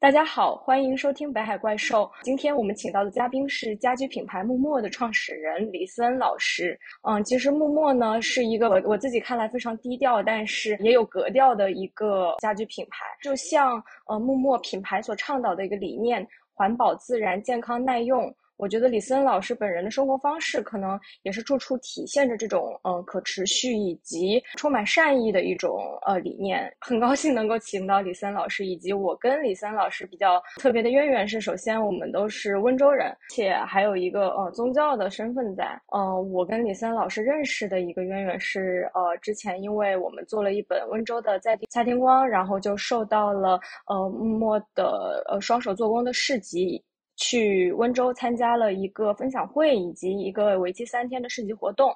[0.00, 2.10] 大家好，欢迎收听北海怪兽。
[2.22, 6.74] 今天我们请到的嘉宾是家居品牌木木的创始人李思恩老师。
[7.02, 13.04] 嗯，其实木木呢是一个我我自己看来非常低调，但是也有格调的一个家居品牌。
[13.22, 13.74] 就像
[14.08, 18.34] 呃木木品牌所倡导的一个理念：环保、自然、健康、耐用。
[18.60, 26.70] 我觉得李森老师本人的生活方式，可能也是处处体现着这种嗯可持续以及充满善意的一种呃理念。
[26.78, 35.80] 很高兴能够请到李森老师，以及我跟李森老师比较特别的渊源是，首先我们都是温州人，且还有一个呃宗教的身份在。
[35.92, 46.84] 呃，我跟李森老师认识的一个渊源是，呃，之前因为我们做了一本温州的在地蔡天光，然后就受到了呃莫的呃双手做工的市集。
[47.20, 51.94] 去温州参加了一个分享会以及一个为期三天的市集活动，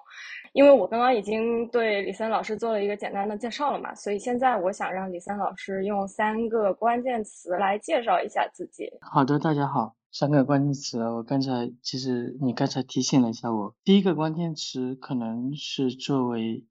[0.52, 8.90] 因为我刚刚已经对李森老师做了一个简单的介绍了嘛，所以现在我想让李森老师用三个关键词来介绍一下自己。
[9.00, 16.66] 好的，大家好，三个关键词，我刚才其实你刚才提醒了一下我，第一个关键词可能是作为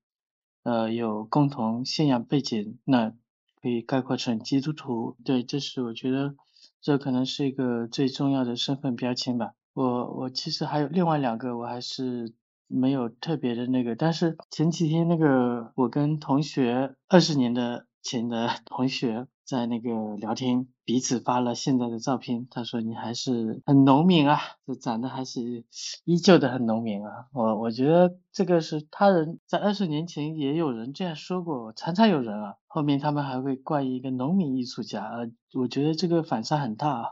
[0.63, 3.13] 呃有共同信仰背景，那
[3.59, 6.35] 可以概括成基督徒，对，这是我觉得。
[6.83, 9.53] 这可能是一个最重要的身份标签吧。
[9.73, 12.33] 我我其实还有另外两个，我还是
[12.67, 13.95] 没有特别的那个。
[13.95, 19.25] 但是前几天那个我跟同学二十年的前的 同学。
[19.45, 22.47] 在那个聊天，彼此发了现在的照片。
[22.49, 25.65] 他说你还是很农民啊，就长得还是
[26.05, 27.27] 依旧的很农民啊。
[27.33, 32.55] 我我觉得这个是他人在二十年前也有人这样说过，常常有人啊。
[32.67, 37.09] 后面他们还会冠一个农民艺术家，呃，我觉得这个反差很大啊。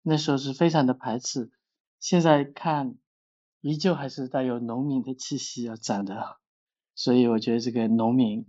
[0.00, 1.50] 那时候是非常的排斥，
[2.00, 2.94] 现在看
[3.60, 6.38] 依旧还是带有农民的气息啊，长得。
[6.94, 8.46] 所以我觉得这个农民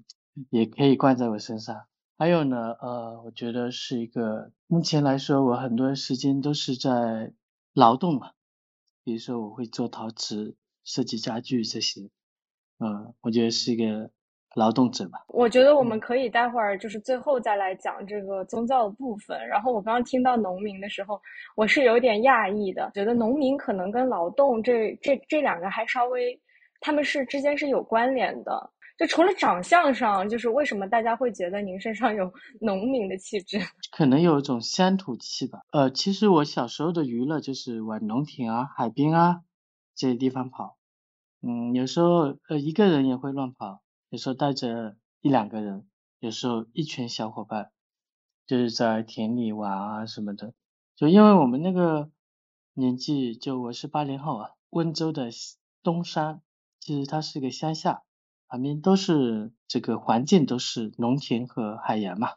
[0.50, 1.86] 也可以冠在我身上。
[2.18, 7.32] 还有呢，呃，我觉得是一个，目前来说，我很多时间都是在
[7.74, 8.32] 劳动嘛，
[9.04, 12.10] 比如说我会做陶瓷、设计家具这些，
[12.80, 14.12] 嗯，我觉得是一个
[14.54, 15.24] 劳动者吧。
[15.30, 19.48] 我觉得我们可以待会儿就是最后再来讲这个宗教的部分。
[19.48, 21.22] 然后我刚刚听到农民的时候，
[21.56, 26.38] 我是有点讶异的，觉得农民可能跟劳动这这这两个还稍微，
[26.82, 28.72] 他们是之间是有关联的。
[29.00, 33.58] 就除了长相上，就是为什么大家会觉得您身上有 农民的气质？
[33.96, 35.62] 可能有一种乡土气吧。
[35.72, 39.42] 呃，其实我小时候的娱乐就是往农田啊、海边啊
[39.96, 40.78] 这些地方跑。
[41.42, 45.88] 嗯，有时候呃一个人也会乱跑，有时候带着一两个人，
[46.20, 47.72] 有时候一群小伙伴，
[48.46, 50.54] 就是在田里玩啊什么的。
[50.98, 52.12] 就因为我们那个
[52.74, 55.30] 年纪，就我是八零后啊，温州的
[55.82, 56.42] 东山，
[56.82, 58.04] 其实它是个乡下。
[58.50, 62.32] 旁边都是这个环境都是农田和海洋嘛，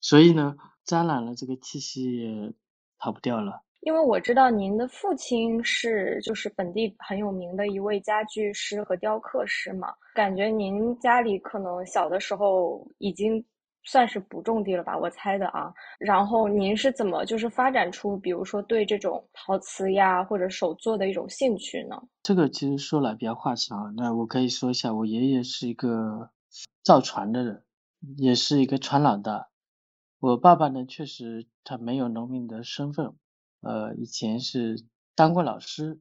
[0.00, 2.52] 所以呢，沾染了这个气息也
[2.98, 3.62] 逃不掉了。
[3.80, 13.42] 因为我知道您的父亲是就是本地很有名的一位家具师和雕刻师嘛，感觉您家里可能小的时候已经。
[13.90, 15.72] 算是不种地了吧，我猜的啊。
[15.98, 21.96] 然后您是怎么就是发展出，比如说对这种陶瓷呀或者手作的一种兴趣呢？
[22.22, 26.30] 这个其实说来比较话长，那我可以说一下，我爷爷是一个
[26.84, 27.64] 造船的人，
[28.18, 29.48] 也是一个船老大。
[30.20, 33.14] 我爸爸呢，确实他没有农民的身份，
[33.62, 34.84] 呃，以前是
[35.14, 35.98] 当过老师，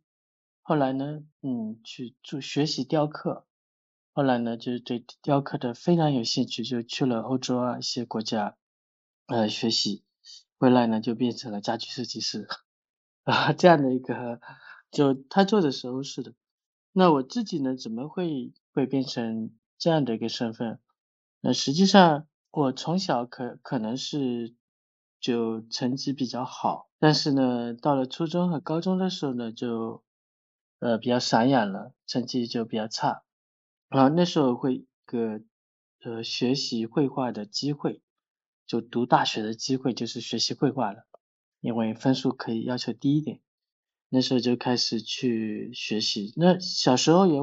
[0.61, 3.45] 后来呢，嗯，去做学习雕刻。
[4.17, 8.57] 后来呢，就是对雕刻的非常有兴趣，就去了欧洲啊一些国家，
[9.27, 10.03] 呃学习，
[10.57, 12.47] 回来呢就变成了家居设计师，
[13.25, 14.41] 啊这样的一个，
[14.89, 16.33] 就他做的时候是的。
[16.93, 20.79] 那我自己呢，怎么会会变成这样的一个身份？
[21.41, 24.55] 那实际上我从小可可能是
[25.19, 30.03] 就成绩比较好，但是呢，到了初中和高中的时候呢，就
[30.79, 33.21] 呃比较散养了，成绩就比较差。
[33.89, 35.41] 啊，那时候会个
[36.03, 38.01] 呃学习绘画的机会，
[38.65, 41.05] 就读大学的机会就是学习绘画了，
[41.61, 43.39] 因为分数可以要求低一点。
[44.09, 47.39] 那时候就开始去学习，那小时候也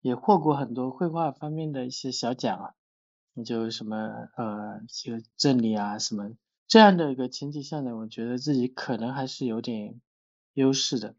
[0.00, 2.74] 也获过很多绘画方面的一些小奖啊，
[3.44, 3.96] 就什么
[4.36, 6.30] 呃就镇里啊什么
[6.66, 10.00] 这样的一个前提下呢，我觉得自己可能还是有点
[10.54, 11.16] 优势的。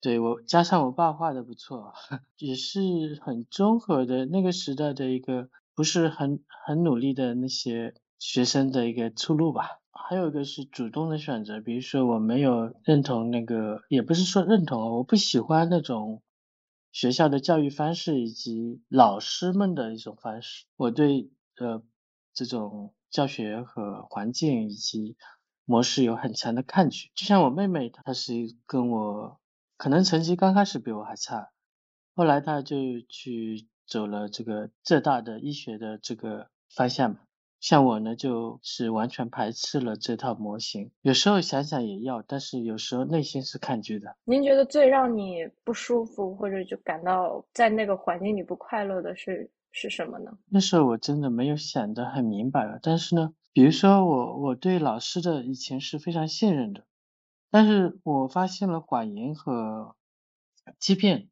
[0.00, 1.94] 对我加上我爸画的不错，
[2.38, 9.80] 也是很综合的那个时代的一个不是很很努力的那些学生的一个出路吧。
[10.08, 16.22] 还有一个是主动的选择，比如说我没有认同那个，也不是说认同，我不喜欢那种
[16.92, 20.66] 学校的教育方式以及老师们的一种方式。
[20.76, 21.82] 我对呃
[22.34, 25.16] 这种教学和环境以及
[25.64, 27.10] 模式有很强的抗拒。
[27.16, 29.40] 就像我妹妹，她是跟我
[29.76, 31.50] 可能成绩刚开始比我还差，
[32.14, 32.76] 后来他就
[33.08, 37.20] 去走了这个浙大的医学的这个方向嘛。
[37.58, 40.92] 像我呢，就是完全排斥了这套模型。
[41.00, 44.14] 有时候想想也要，但是有时候内心是抗拒的。
[44.24, 50.30] 您觉得最让你不舒服，或者就感到在那个环境里不快乐的是是什么呢？
[50.50, 52.78] 那时候我真的没有想得很明白了。
[52.82, 56.84] 但是呢，比如说我我对老师的以前是非常信任的，
[57.50, 59.96] 但是我发现了谎言和
[60.78, 61.30] 欺骗。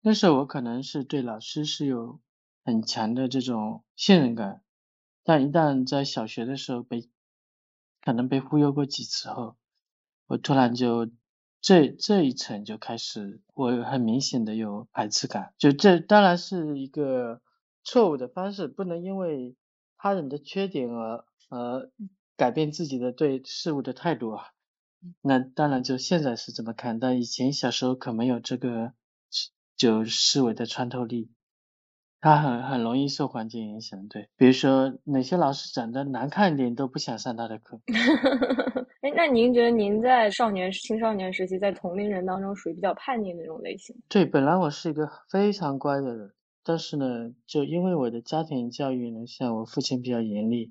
[0.00, 2.20] 那时候我可能是对老师是有
[2.64, 4.62] 很强的这种信任感。
[5.22, 7.08] 但一旦在小学的时候被
[8.00, 9.56] 可能被忽悠过几次后，
[10.26, 11.08] 我突然就
[11.60, 15.54] 这这一层就开始，我很明显的有排斥感。
[15.58, 17.40] 就这当然是一个
[17.84, 19.54] 错误的方式，不能因为
[19.96, 21.92] 他人的缺点而而
[22.36, 24.46] 改变自己的对事物的态度啊。
[25.20, 28.92] 那当然就现在是这么看，但以前小时候可没有这个
[29.76, 31.30] 就思维的穿透力。
[32.20, 37.80] 他很很容易受环境影响，对，比如说哪些老师长得难看一点都不想上他的课。
[39.02, 43.96] 哎，那您觉得您在少年青少年时期，在同龄人当中属于比较叛逆那种类型？
[44.08, 46.32] 对，本来我是一个非常乖的人，
[46.62, 50.70] 但是呢，就因为我的家庭教育呢，像我父亲比较严厉，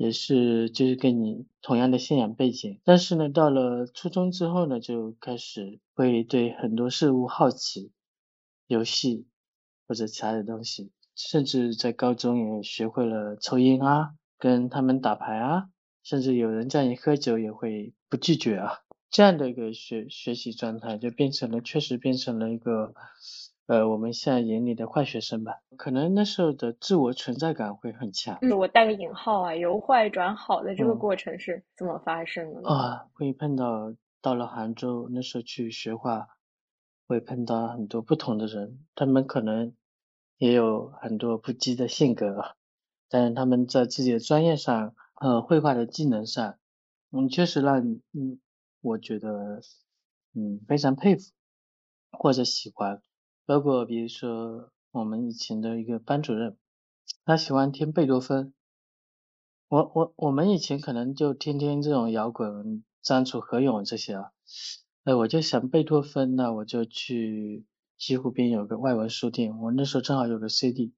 [0.00, 7.92] 也是就是跟你同样的信仰背景，但是呢，到了初中之后呢，就开始会对很多事物好奇，
[8.66, 9.26] 游戏。
[9.86, 15.68] 或者其他的东西，甚至在高中也学会了抽烟啊，跟他们打牌啊，
[16.04, 18.78] 甚至有人叫你喝酒也会不拒绝啊，
[19.10, 22.94] 这样的一个学学习状态就变成了，确实变成了一个，
[23.70, 25.60] 呃，我们现在眼里的坏学生吧。
[25.76, 28.36] 可能那时候的自我存在感会很强。
[28.42, 32.68] 嗯，我带个引号啊，由坏转好的这个过程是怎么发生的？
[32.68, 36.26] 啊，会碰到到了杭州，那时候去学画，
[37.06, 39.72] 会碰到很多不同的人，他们可能。
[40.38, 42.56] 也有很多不羁的性格，
[43.10, 46.56] 但是他们在自己的专业上，呃，绘画的技能上，
[47.12, 47.78] 嗯，确实让
[48.14, 48.40] 嗯，
[48.80, 49.60] 我觉得，
[50.34, 51.30] 嗯，非常佩服
[52.10, 53.02] 或者喜欢。
[53.50, 56.56] 包括比如说我们以前的一个班主任，
[57.24, 58.54] 他喜欢听贝多芬。
[59.66, 64.30] 我我我们以前可能就听听这种摇滚，张楚、何勇这些啊，
[65.02, 67.66] 哎，我就想贝多芬，那我就去。
[67.98, 70.94] 西湖边有个外文书店，我那时候正好有个 CD，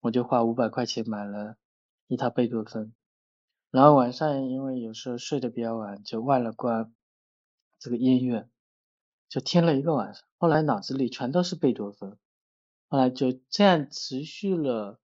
[0.00, 1.56] 我就花五百块钱买了
[2.06, 2.94] 一套贝多芬。
[3.70, 6.94] 然后晚上因为有时候睡得比较晚，就忘了关
[7.78, 8.48] 这个音乐，
[9.28, 10.24] 就听了一个晚上。
[10.40, 12.16] 后来脑子里全都是贝多芬，
[12.88, 14.98] 后来就这样持续了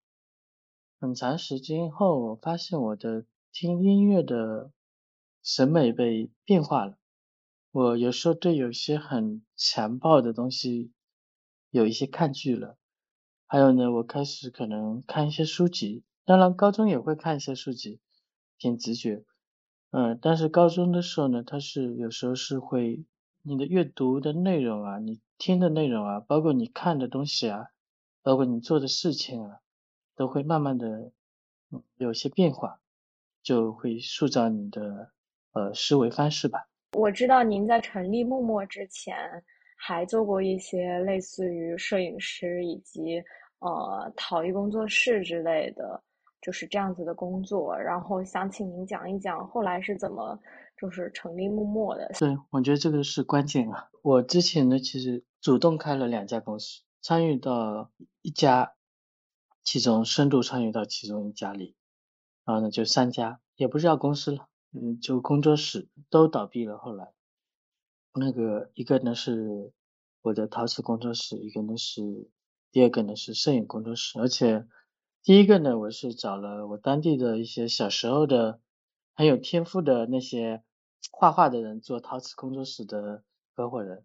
[0.99, 3.23] 很长时间后，我发现我的
[3.53, 4.71] 听音乐的
[5.43, 6.97] 审美被变化了。
[7.71, 10.91] 我有时候对有些很强暴的东西。
[11.69, 12.77] 有一些抗拒了，
[13.45, 17.99] 还有呢，我开始可能看一些书籍，当然高中也会看一些书籍，
[18.57, 19.25] 凭直觉，
[19.91, 23.05] 嗯，但是高中的时候呢，它是有时候是会
[23.41, 27.67] 你的阅读的内容啊，你听的内容啊，包括你看的东西啊，
[28.23, 29.59] 包括你做的事情啊，
[30.15, 31.11] 都会慢慢的
[31.97, 32.79] 有些变化，
[33.43, 35.11] 就会塑造你的
[35.53, 36.67] 呃思维方式吧。
[36.93, 39.43] 我知道您在成立默默之前。
[39.79, 43.23] 还做过一些类似于摄影师以及
[43.59, 46.01] 呃陶艺工作室之类的，
[46.41, 47.77] 就是这样子的工作。
[47.77, 50.35] 然后想请您讲一讲后来是怎么
[50.81, 52.09] 就是成立木墨的。
[52.17, 53.87] 对，我觉得这个是关键啊。
[54.01, 57.91] 我之前呢其实主动开了两家公司，参与到
[58.21, 58.75] 一家，
[59.63, 61.75] 其中深度参与到其中一家里，
[62.45, 66.77] 然后呢就三家，也不是叫公司了，嗯，就工作室都倒闭了。
[66.77, 67.11] 后来。
[68.19, 69.71] 那个一个呢是
[70.23, 72.31] 我的陶瓷工作室，一个呢是
[72.71, 74.65] 第二个呢是摄影工作室，而且
[75.21, 78.59] 第一个呢我是找了我当地的一些小时候的
[79.13, 80.63] 很有天赋的那些
[81.11, 84.03] 画画的人做陶瓷工作室的合伙人，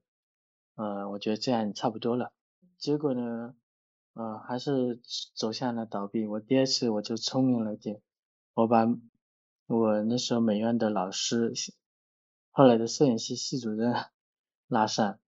[0.75, 2.33] 呃，我觉得这样差不多了。
[2.79, 3.55] 结果呢，
[4.15, 5.01] 呃，还是
[5.35, 6.27] 走向了倒闭。
[6.27, 8.01] 我第二次我就聪明了点，
[8.55, 8.87] 我把
[9.67, 11.53] 我那时候美院的老师。
[12.51, 13.95] 后来的摄影系系主任
[14.69, 15.19] 拉上，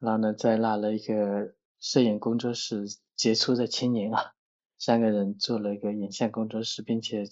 [0.00, 4.32] 然后呢，再拉了一个摄影工作室杰出的青年啊，
[4.76, 7.24] 三个人做了一个影像工作室，并且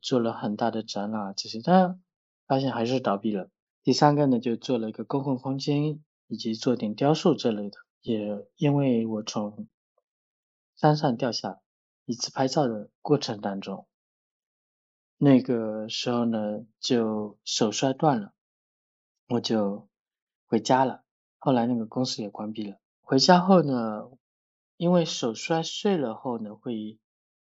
[0.00, 2.00] 做了很大的展览这些，但
[2.46, 3.50] 发现还是倒闭了。
[3.82, 7.78] 第三个呢，就做了一个公共空间，以及做点雕塑之类的。
[8.00, 9.66] 也因为我从
[10.76, 11.60] 山上掉下，
[12.04, 13.86] 一次拍照的过程当中，
[15.16, 18.34] 那个时候呢就手摔断了，
[19.28, 19.88] 我就
[20.46, 21.02] 回家了。
[21.38, 22.78] 后来那个公司也关闭了。
[23.00, 24.10] 回家后呢，
[24.76, 26.98] 因为手摔碎了后呢，会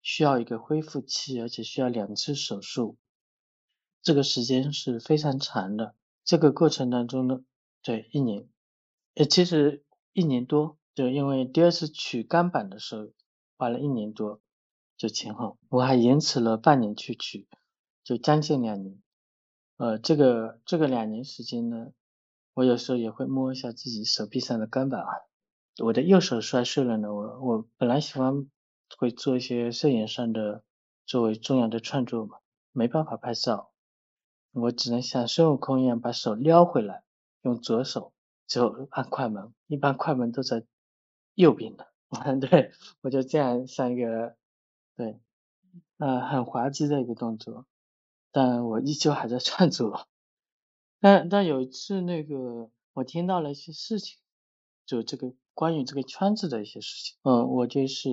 [0.00, 2.96] 需要一个恢复期，而且需要两次手术，
[4.02, 5.94] 这个时间是非常长的。
[6.24, 7.40] 这个过程当中呢，
[7.82, 8.48] 对一年，
[9.18, 13.08] 呃，其实一年多，就因为第二次取钢板的时候
[13.56, 14.40] 花了一年多，
[14.96, 17.48] 就前后，我还延迟了半年去取，
[18.04, 19.02] 就将近两年。
[19.76, 21.88] 呃，这个这个两年时间呢，
[22.54, 25.10] 我有时候也会摸一下自己手臂上的钢板啊。
[25.82, 28.48] 我的右手摔碎了呢，我我本来喜欢
[28.96, 30.62] 会做一些摄影上的
[31.06, 32.36] 作为重要的创作嘛，
[32.70, 33.72] 没办法拍照，
[34.52, 37.02] 我只能像孙悟空一样把手撩回来，
[37.42, 38.12] 用左手
[38.48, 40.64] 就按快门，一般快门都在
[41.34, 41.86] 右边的，
[42.40, 44.34] 对我就这样像一个
[44.96, 45.20] 对，
[45.98, 47.66] 呃很滑稽的一个动作，
[48.32, 50.08] 但我依旧还在创作，
[50.98, 54.18] 但但有一次那个我听到了一些事情，
[54.84, 55.32] 就这个。
[55.58, 58.08] 关于这个圈子的一些事情，嗯，我就是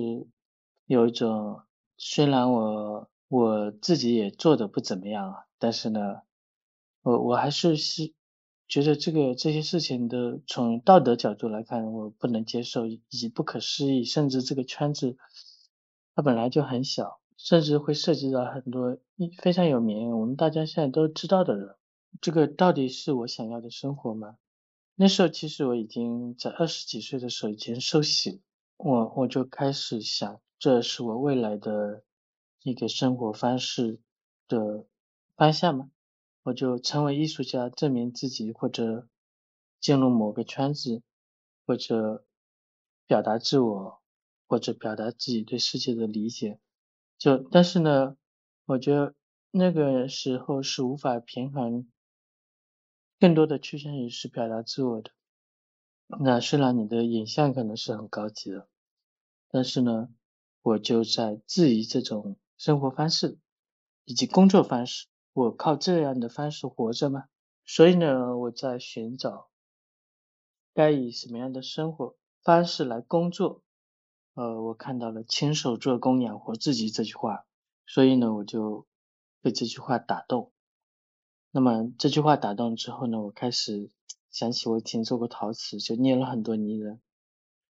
[0.86, 1.62] 有一种，
[1.96, 6.22] 虽然我我自己也做的不怎么样啊，但是呢，
[7.02, 8.12] 我我还是是
[8.68, 15.16] 觉得这个这些事情的从道德角度来看，我不能接受，以及不可思议，甚至这个圈子
[16.14, 18.98] 它本来就很小，甚至会涉及到很多
[19.38, 21.76] 非常有名，我们大家现在都知道的人，
[22.20, 24.36] 这个到底是我想要的生活吗？
[24.96, 28.40] 那时候其实我已经在二十几岁的时候已经受洗，
[28.78, 32.02] 我我就开始想，这是我未来的
[32.62, 34.00] 一个生活方式
[34.48, 34.86] 的
[35.36, 35.90] 方向吗？
[36.46, 39.08] 我就成为艺术家，证明自己，或者
[39.80, 41.02] 进入某个圈子，
[41.66, 42.24] 或者
[43.04, 44.00] 表达自我，
[44.46, 46.60] 或者表达自己对世界的理解。
[47.18, 48.16] 就但是呢，
[48.64, 49.12] 我觉得
[49.50, 51.90] 那个时候是无法平衡。
[53.18, 55.10] 更多的趋向于是表达自我的。
[56.06, 58.68] 那虽然你的影像可能是很高级的，
[59.50, 60.10] 但是呢，
[60.62, 63.36] 我就在质疑这种生活方式
[64.04, 65.08] 以及工作方式。
[65.36, 67.24] 我靠这样的方式活着吗？
[67.66, 69.50] 所以呢，我在寻找
[70.72, 73.62] 该以什么样的生活方式来工作。
[74.32, 77.44] 呃，我看到了“亲手做工养活自己”这句话，
[77.86, 78.86] 所以呢，我就
[79.42, 80.52] 被这句话打动。
[81.50, 83.90] 那么这句话打动之后呢，我开始
[84.30, 87.02] 想起我以前做过陶瓷，就捏了很多泥人。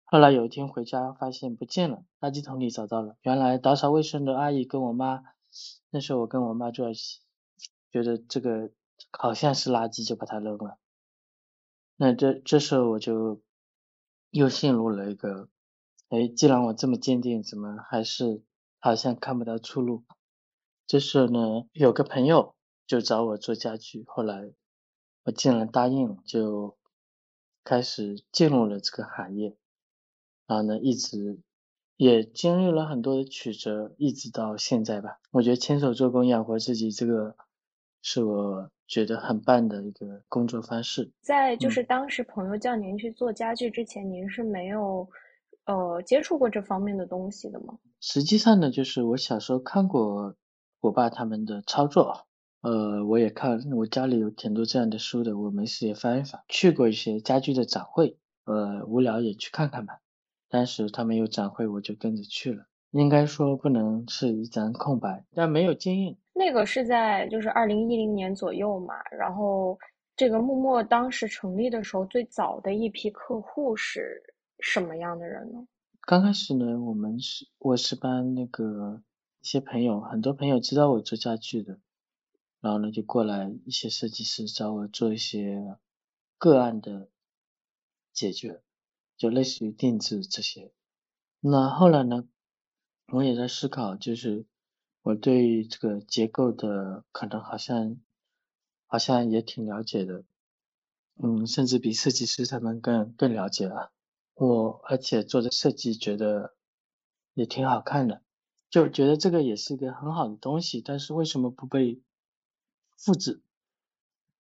[0.04, 3.18] 后来有一天回家发现不见了，垃圾桶里找到了。
[3.20, 5.24] 原来打扫卫生的阿姨跟我妈，
[5.90, 7.20] 那时候我跟我妈住在一起，
[7.90, 8.70] 觉得这个
[9.11, 10.78] 好像是垃圾，就把它扔了。
[11.97, 13.42] 那这这时候我就
[14.30, 15.49] 又陷入了一个，
[16.09, 18.42] 哎，既然我这么坚定，怎么还是
[18.78, 20.04] 好像看不到出路？
[20.87, 22.54] 这时候呢，有个朋友。
[22.87, 24.52] 就找我做家具，后来
[25.23, 26.76] 我竟然答应了，就
[27.62, 29.56] 开始进入了这个行业，
[30.49, 31.38] 然后呢，一直
[31.94, 35.20] 也经历了很多的曲折，一直到现在吧。
[35.30, 37.37] 我觉得亲手做工养活自己，这个
[38.02, 41.11] 是我觉得很棒的一个工作方式。
[41.21, 45.09] 在就是当时朋友叫您去做家具之前，您是没有
[45.66, 47.78] 呃接触过这方面的东西的吗？
[48.00, 50.37] 实际上呢，就是我小时候看过
[50.80, 52.26] 我爸他们的操作。
[52.62, 56.42] 呃，我也看，我家里有挺多这样的书的，我没事也翻一翻。
[56.47, 60.00] 去过一些家具的展会，呃，无聊也去看看吧。
[60.50, 62.66] 当时他们有展会，我就跟着去了。
[62.92, 66.16] 应该说不能是一张空白，但没有经验。
[66.32, 68.94] 那个是在就是二零一零年左右嘛。
[69.11, 69.78] 然后
[70.16, 74.23] 这个木墨当时成立的时候，最早的一批客户是
[74.59, 75.66] 什么样的人呢？
[76.02, 79.02] 刚开始呢，我们是我是帮那个
[79.40, 81.78] 一些朋友，很多朋友知道我做家具的。
[82.61, 85.78] 然后呢，就过来一些设计师找我做一些
[86.37, 87.09] 个案的
[88.12, 88.61] 解决，
[89.16, 90.73] 就类似于定制这些。
[91.40, 92.25] 那后来呢，
[93.12, 94.46] 我也在思考，就是
[95.02, 97.96] 我对这个结构的可能好像
[98.86, 100.24] 好像也挺了解的，
[101.16, 103.92] 嗯，甚至比设计师他们更更了解了。
[104.34, 106.54] 我而且做的设计觉得
[107.34, 108.22] 也挺好看的，
[108.68, 112.00] 就觉得这个也是一个很好的东西，但是为什么不被？
[113.02, 113.40] 复制，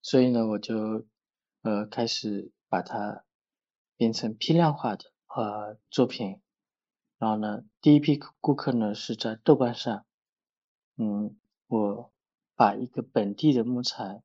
[0.02, 1.06] 所以呢，我就
[1.62, 3.24] 呃开始把它
[3.96, 6.42] 变成批量化的呃作品，
[7.20, 10.06] 然后呢，第一批顾客呢是在豆瓣上，
[10.96, 11.36] 嗯，
[11.66, 12.10] 我
[12.56, 14.22] 把一个本地的木材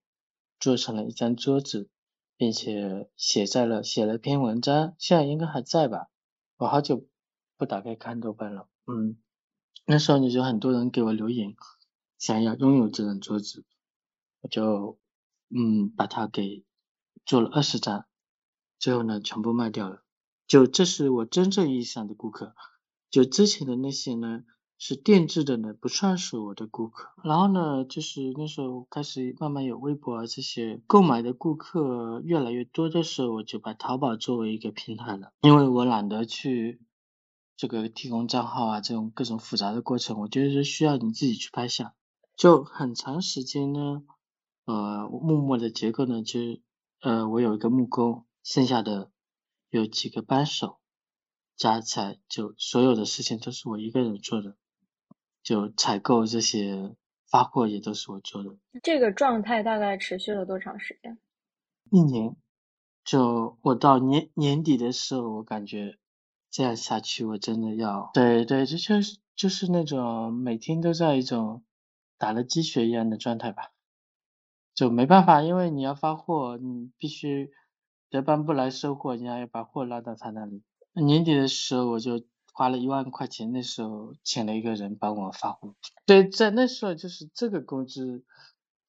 [0.61, 1.89] 做成了一张桌子，
[2.37, 6.07] 并且写在了写了篇文章，现在应该还在吧？
[6.55, 7.05] 我好久
[7.57, 9.17] 不打开看豆瓣了，嗯，
[9.85, 11.53] 那时候就很多人给我留言。
[12.17, 13.65] 想要拥有这张桌子，
[14.39, 14.97] 我就
[15.49, 16.63] 嗯把它给
[17.25, 18.05] 做了二十张，
[18.79, 20.01] 最后呢全部卖掉了。
[20.47, 22.55] 就这是我真正意义上的顾客，
[23.09, 24.43] 就之前的那些呢
[24.77, 27.09] 是定制的呢，不算是我的顾客。
[27.24, 36.81] 然后呢，就是那时候开始慢慢有微博啊这些购买的顾客越来越多的时候，我就把淘宝作为一个平台了，因为我懒得去
[37.55, 41.93] 这个提供账号啊这种各种复杂的过程，我觉得是需要你自己去拍下。
[42.35, 44.03] 就很长时间呢，
[44.65, 46.39] 呃，木木的结构呢，就
[47.01, 49.12] 呃我有一个木工，剩下的。
[49.71, 50.77] 有几个扳手，
[51.55, 54.55] 加起来就所有的事情都是我一个人做的，
[55.43, 56.95] 就采购这些
[57.29, 58.57] 发货也都是我做的。
[58.83, 61.17] 这个状态大概持续了多长时间？
[61.91, 62.35] 一年。
[63.03, 66.00] 就我到年年底的时候，我感觉
[66.50, 68.09] 这样下去我真的要……
[68.13, 71.63] 对对，这就是就是那种每天都在一种
[72.17, 73.71] 打了鸡血一样的状态吧。
[74.74, 77.51] 就没办法，因为你要发货，你必须。
[78.07, 80.63] 德班不来收货，你还要把货拉到他那里。
[81.01, 82.23] 年底的时候，我就
[82.53, 85.75] 花了一万块钱，那时候请了一个人帮我发货。
[86.05, 88.23] 对，在那时候就是这个工资，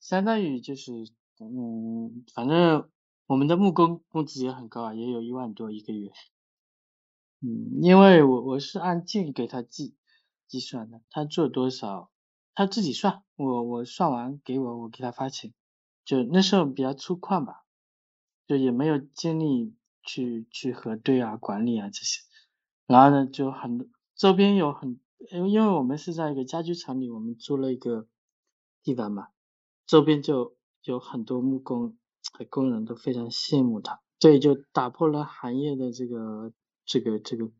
[0.00, 0.92] 相当于就是，
[1.38, 2.88] 嗯，反正
[3.26, 6.10] 我们的木工工资也很高啊，也有一万多一个月。
[7.40, 9.94] 嗯，因为我我是按件给他计
[10.46, 12.10] 计算的，他做多少
[12.54, 15.52] 他自己算，我我算完给我，我给他发钱。
[16.04, 17.62] 就那时候比较粗犷吧。
[18.48, 19.74] 就也没有精力
[20.06, 22.22] 去去核对啊、管理啊这些，
[22.86, 24.98] 然后呢，就很周边有很，
[25.30, 28.08] 因为因为我们是在一个家居厂里，我们租了一个
[28.82, 29.28] 地方嘛，
[29.86, 31.98] 周边就有很多木工
[32.32, 36.52] 和工人都非常羡慕他，所以，就打破了行业的这个
[36.86, 37.50] 这个这个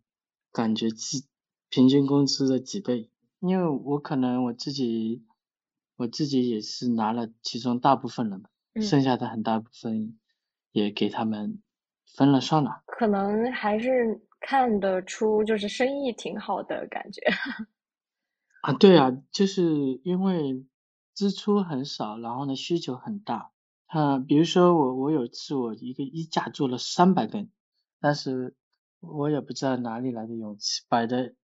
[0.52, 1.26] 感觉，几
[1.68, 3.10] 平均工资的几倍，
[3.40, 5.26] 因为我可能我自己
[5.96, 8.48] 我自己也是拿了其中大部分了嘛，
[8.80, 10.18] 剩下的很大部分。
[10.72, 11.62] 也给他们
[12.16, 17.20] 分了算了，可能还是看得出就是生意挺好的感觉。
[18.62, 20.64] 啊，对啊，就是因为
[21.14, 23.52] 支出很少，然后呢需求很大。
[23.86, 27.50] 啊，比如说我我有一次我一个衣架做了三百根，
[28.00, 28.56] 但是
[29.00, 31.34] 我也不知道哪里来的勇气，摆在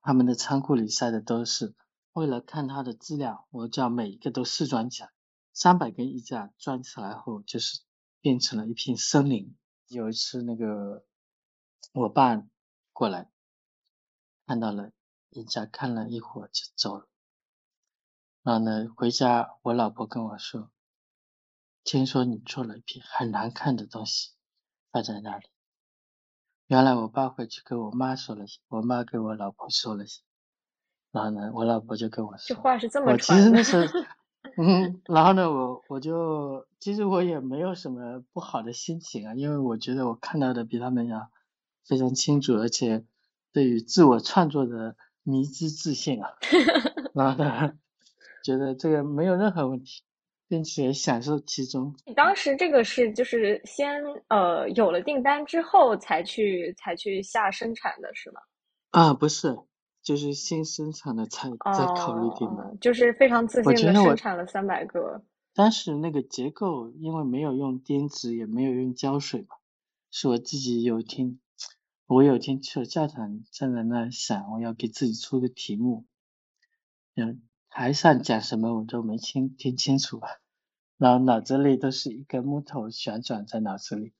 [0.00, 1.74] 他们的仓库里晒的都是。
[2.12, 5.10] 为了看它的质量，我叫每一个都试装起来，
[5.52, 7.80] 三百根衣架装起来后就是。
[8.24, 9.56] 变成了一片森林。
[9.92, 11.04] 有一次，那个
[11.92, 12.42] 我爸
[12.92, 13.30] 过来
[14.46, 14.90] 看到了
[15.28, 17.06] 一家，看了一会儿就走了。
[18.42, 20.70] 然后呢，回家我老婆跟我说
[21.84, 24.30] ：“听说你做了一篇很难看的东西
[24.90, 25.48] 放在那里。”
[26.66, 30.04] 原来我爸回去跟我妈说了，我妈跟我老婆说了，
[31.10, 34.06] 然后呢，我老婆就跟我说：“这话是这么传的。”我其实那时。
[34.58, 41.30] 嗯，然后呢，我我就其实我也没有什么不好的心情啊，因为我觉得我看到的比他们要
[41.86, 43.04] 非常清楚，而且
[43.52, 46.30] 对于自我创作的迷之自信啊，
[47.14, 47.72] 然后呢，
[48.44, 50.02] 觉得这个没有任何问题，
[50.48, 51.94] 并且享受其中。
[52.04, 58.40] 你当时这个是就是先呃有了订单之后才去才去下生产的是吗？
[58.90, 59.56] 啊，不是。
[60.02, 65.22] 就是新生产的才再考虑订单，就是非常自信的生产了三百个。
[65.54, 69.56] 当时那个结构，因为没有用钉子，也没有用胶水嘛，
[70.10, 71.38] 是我自己有天，
[72.06, 76.06] 我有天去了教堂，站在那想，我要给自己出个题目，
[77.14, 80.20] 嗯，台上讲什么我都没听听清楚，
[80.96, 84.14] 然后脑子里都是一根木头旋转在脑子里，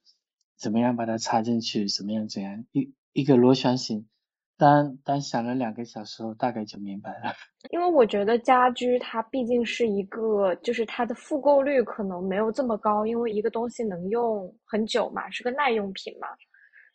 [0.57, 4.07] 怎么样把它插进去，怎么样怎样，一一个螺旋形。
[4.63, 7.35] 当当想了两个小时后，大概就明白了。
[7.71, 16.29] 因为我觉得家居它毕竟是一个，就是它的复购率可能没有这么高，因为一个东西能用很久嘛，是个耐用品嘛。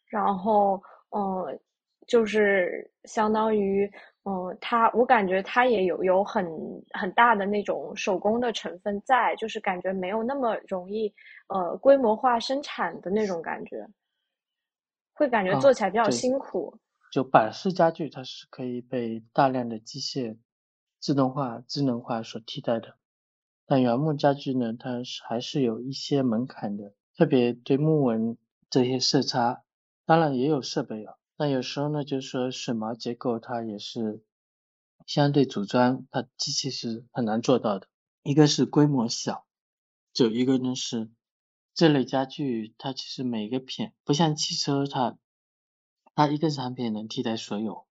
[0.10, 1.60] 然后，嗯，
[2.08, 3.86] 就是相当于，
[4.24, 6.46] 嗯，它我感觉它也有有很
[6.94, 11.14] 很大的那种手工的成分在，就是感觉没有那么容易，
[11.50, 13.86] 呃，规模化生产的那种感觉，
[15.14, 16.74] 会感觉做起来比较辛苦。
[17.10, 20.38] 就板式家具，它是可以被大量的机械
[21.00, 22.98] 自动化、智能化所替代的。
[23.66, 28.38] 但原木家具呢，它是还是有一些门槛的，特别对木纹
[28.70, 29.64] 这些色差，
[30.06, 31.16] 当然也有设备啊。
[31.38, 34.24] 但有时候呢，就是说榫毛结构它也是
[35.06, 37.88] 相对组装，它机器是很难做到的。
[38.24, 39.46] 一个是规模小，
[40.14, 41.10] 就一个呢是
[41.74, 45.18] 这类家具，它其实每个片不像汽车它。
[46.18, 47.86] 它一个产品能替代所有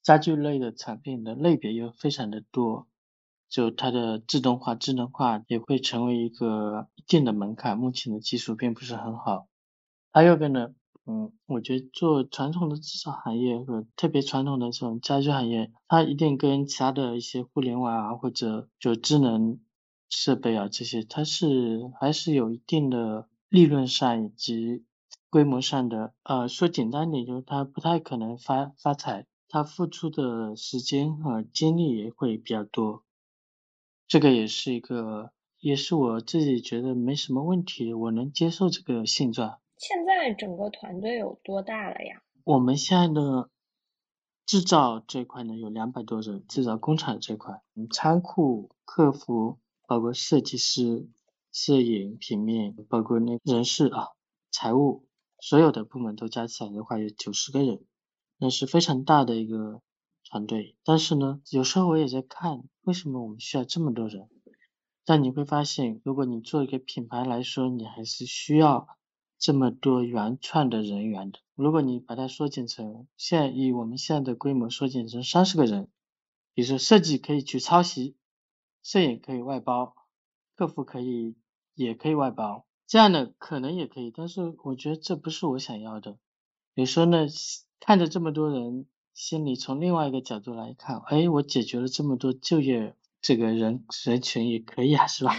[0.00, 2.86] 家具类的产品的类别又非常的多，
[3.48, 7.76] 就它的自动化、智能化也会成为一个一定的门槛。
[7.76, 9.48] 目前的技术并不是很好。
[10.12, 10.72] 还有个呢，
[11.04, 19.58] 嗯，我觉得做传统的制造行业和特别传统的这种家居行业，它一定跟其他的一些互联网啊或者就智能
[20.08, 24.84] 设备啊这些，它是还是有一定的利润上以及
[25.34, 26.14] 规模上的。
[26.22, 33.02] 呃，说简单点，就是他不太可能发发财，他付出的时间和精力也会比较多。
[34.06, 39.58] 这个也是一个，也是我自己觉得没什么问题，我能接受这个现状。
[39.76, 42.22] 现在整个团队有多大了呀？
[42.44, 43.50] 我们现在的
[44.46, 51.08] 制造这块呢有两百多人，制造工厂这块，仓库、客服，包括设计师、
[51.50, 54.10] 摄影、平面，包括那人事啊、
[54.52, 55.04] 财务，
[55.46, 57.84] 所有的部门都加起来的话有九十个人，
[58.38, 59.82] 那是非常大的一个
[60.24, 60.74] 团队。
[60.84, 64.30] 但是呢，有时候我也在看，为什么我们需要这么多人？
[65.04, 68.88] 但你会发现，如果你做一个品牌来说，你还是需要。
[69.36, 75.90] 这么多原创的人员的，如果你把它缩减成，现以我们现在的规模缩减成三十个人，
[76.54, 78.16] 比如说设计可以去抄袭，
[78.82, 79.94] 摄影可以外包，
[80.54, 81.36] 客服可以
[81.74, 86.16] 也可以外包，这样的可能也可以，但是我觉得这不是我想要的。
[86.74, 87.26] 有时候呢，
[87.80, 92.94] 看着这么多人，心里从另外一个角度来看，哎，我解决了这么多就业。
[93.26, 95.32] 这个人人群也可以啊，是吧？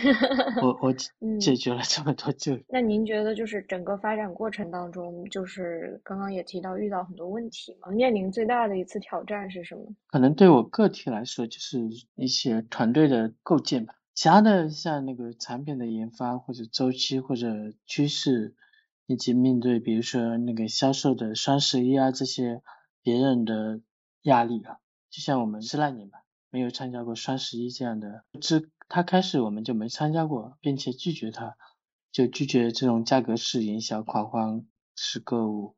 [0.63, 0.91] 我 我
[1.39, 2.65] 解决了这么多就业。
[2.67, 7.91] 那您觉得就是整个发展过程当中，就是刚刚也提到遇到很多问题嘛？
[7.91, 9.84] 面临最大的一次挑战是什么？
[10.08, 13.93] 可能对我个体来说，就是一些团队的构建吧。
[14.15, 18.56] 其他的像那个产品的研发或者周期或者趋势，
[19.06, 22.63] 以及面对比如说那个销售的双十一啊这些
[23.04, 23.82] 别人的
[24.23, 24.80] 压力啊，
[25.12, 26.23] 就像我们是那年吧。
[26.51, 31.58] 没有参加过双十一这样的，自他开始我们就没参加过，并且拒绝他，
[32.13, 35.75] 就拒绝这种价格式营销、狂欢式购物，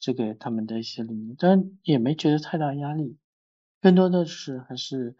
[0.00, 3.18] 这个他们的一些理念，但也没觉得太大压力，
[3.82, 5.14] 更多的是还是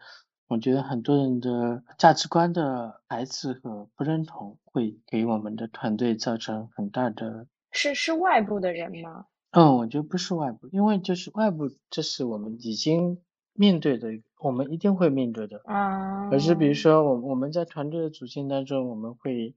[0.47, 7.47] 我觉得很多人的价值观的排斥和不认同，会给我们的团队造成很大的。
[7.71, 9.25] 是是外部的人吗？
[9.51, 13.21] 嗯，我觉得不是外部，因为就是外部，这是我们已经。
[13.57, 14.09] 面对的，
[14.41, 15.61] 我们一定会面对的。
[15.63, 16.27] 啊。
[16.29, 19.55] 而是比如说，我我们在团队的组建当中，我们会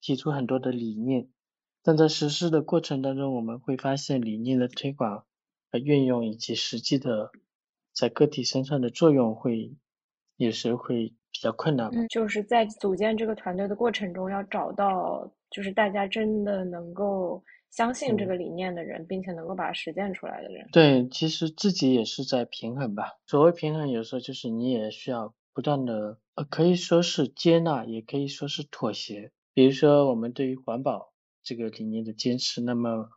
[0.00, 1.28] 提出很多的理念，
[1.84, 5.24] 但在实施的过程当中，我们会发现理念的推广
[5.70, 7.30] 和运用以及实际的
[7.92, 9.76] 在个体身上的作用会
[10.38, 11.88] 有时会比较困难。
[11.92, 17.44] 嗯，就是在组建这个团队的过程中，要找到就是大家真的能够。
[17.70, 23.18] 相信这个理念的人，并且能够把它实践出来的人，对，其实自己也是在平衡吧。
[23.26, 29.32] 所谓平衡，有时候就是你也需要不断的，呃，可以说是接纳，也可以说是妥协。
[29.52, 33.10] 比如说，我们对于环保这个理念的坚持，那么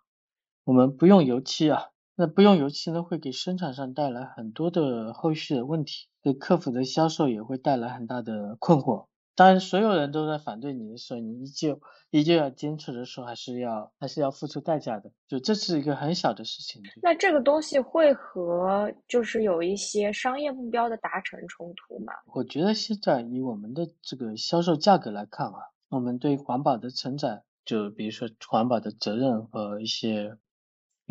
[0.65, 9.07] 我们不用油漆啊，那不用油漆呢，会给生产上带来很多的后续的问题，给客服的销售也会带来很大的困惑。
[9.33, 11.79] 当然，所有人都在反对你的时候，你依旧
[12.11, 15.09] 依旧要坚持的时候，还是要还是要付出代价的。
[15.27, 16.81] 就这是一个很小的事情。
[17.01, 22.11] 那这个东西会和就是有一些商业目标的达成冲突吗？
[22.35, 25.53] 我觉得现在以我们的这个销售价格来看啊，
[25.89, 30.37] 我们对环保的承载，就比如说环保的责任和一些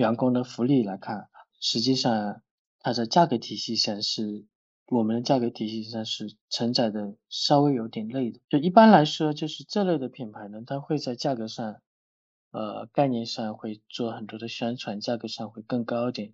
[0.01, 1.29] 员工的福利来看，
[1.61, 2.41] 实际上
[2.81, 4.47] 它在价格体系上是。
[4.93, 11.81] 我们的价格体系上是承载的稍微有点累的，就一般来说，就是这类的品牌呢，它会在价格上，
[12.51, 16.33] 呃，概念上会做很多的宣传，价格上会更高一点，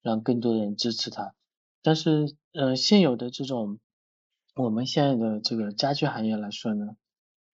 [0.00, 1.34] 让更多人支持它。
[1.82, 3.80] 但是，呃，现有的这种
[4.54, 6.94] 我们现在的这个家居行业来说呢，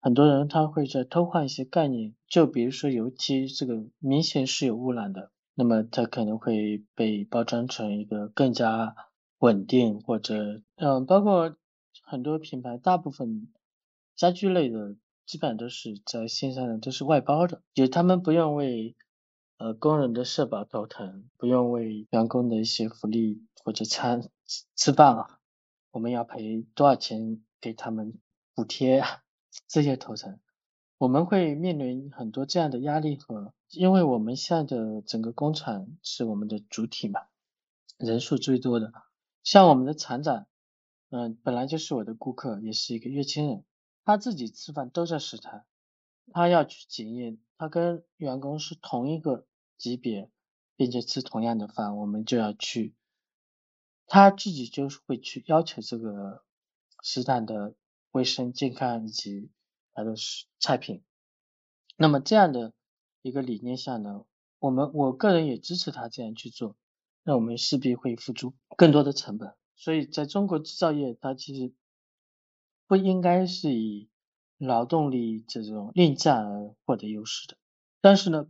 [0.02, 8.94] 很多人他会在偷换一些概念，就比如说油漆这个明显是有污染的，那么它可能会被包装成一个更加。
[9.40, 11.54] 稳定或者嗯，包括
[12.02, 13.52] 很多品牌，大部分
[14.16, 18.96] 家居类的基本都是在线上的，都是外包的，就他们不用为
[19.58, 24.30] 呃工人的社保头疼，不用为员工的一些福利或者餐
[24.76, 25.40] 吃饭啊，
[25.90, 28.18] 我们要赔多少钱给他们
[28.54, 29.24] 补贴啊
[29.68, 30.40] 这些头疼，
[31.04, 37.20] 我们会面临很多这样的压力和，因为我们现在的整个工厂是我们的主体嘛，
[37.98, 38.90] 人数最多的。
[39.42, 40.46] 像我们的厂长，
[41.10, 43.64] 嗯，本来就是我的顾客，也是一个乐清人，
[44.06, 45.66] 他自己吃饭都在食堂，
[46.32, 50.30] 他要去检验，他跟员工是同一个级别，
[50.74, 52.94] 并且吃同样的饭，我们就要去，
[54.06, 56.42] 他自己就是会去要求这个
[57.02, 57.74] 食堂的
[58.10, 59.50] 卫生健康以及
[59.94, 60.14] 它的
[60.58, 61.02] 菜品。
[61.96, 62.72] 那么这样的
[63.22, 64.24] 一个理念下呢，
[64.58, 66.76] 我们我个人也支持他这样去做。
[67.22, 69.54] 那我们势必会付出更多的成本。
[69.76, 71.72] 所以在中国制造业，它其实
[72.86, 74.10] 不应该是以
[74.58, 77.56] 劳动力这种另价而获得优势的。
[78.02, 78.46] 但是呢，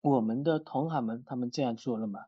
[0.00, 2.20] 我们的同行们他们这样做了吗？